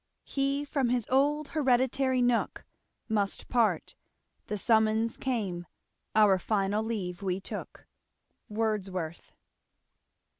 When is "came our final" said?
5.15-6.81